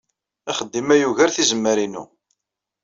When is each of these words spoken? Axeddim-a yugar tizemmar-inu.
Axeddim-a 0.49 0.95
yugar 0.97 1.29
tizemmar-inu. 1.31 2.03